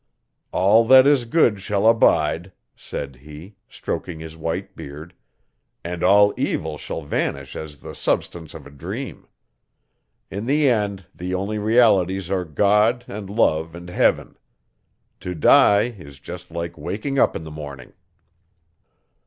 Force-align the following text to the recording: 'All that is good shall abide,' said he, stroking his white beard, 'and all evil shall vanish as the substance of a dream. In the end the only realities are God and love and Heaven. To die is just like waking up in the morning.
'All 0.51 0.83
that 0.85 1.05
is 1.05 1.25
good 1.25 1.61
shall 1.61 1.87
abide,' 1.87 2.51
said 2.75 3.17
he, 3.17 3.53
stroking 3.69 4.19
his 4.19 4.35
white 4.35 4.75
beard, 4.75 5.13
'and 5.83 6.03
all 6.03 6.33
evil 6.37 6.75
shall 6.79 7.03
vanish 7.03 7.55
as 7.55 7.77
the 7.77 7.93
substance 7.93 8.55
of 8.55 8.65
a 8.65 8.71
dream. 8.71 9.27
In 10.31 10.47
the 10.47 10.67
end 10.67 11.05
the 11.13 11.35
only 11.35 11.59
realities 11.59 12.31
are 12.31 12.45
God 12.45 13.05
and 13.07 13.29
love 13.29 13.75
and 13.75 13.89
Heaven. 13.91 14.39
To 15.19 15.35
die 15.35 15.89
is 15.99 16.19
just 16.19 16.49
like 16.49 16.79
waking 16.79 17.19
up 17.19 17.35
in 17.35 17.43
the 17.43 17.51
morning. 17.51 17.93